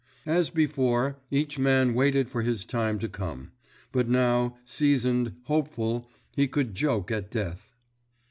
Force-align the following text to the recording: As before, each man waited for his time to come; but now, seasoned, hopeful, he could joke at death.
As 0.25 0.49
before, 0.49 1.19
each 1.29 1.59
man 1.59 1.93
waited 1.93 2.27
for 2.27 2.41
his 2.41 2.65
time 2.65 2.97
to 2.97 3.07
come; 3.07 3.51
but 3.91 4.09
now, 4.09 4.57
seasoned, 4.65 5.35
hopeful, 5.43 6.09
he 6.35 6.47
could 6.47 6.73
joke 6.73 7.11
at 7.11 7.29
death. 7.29 7.75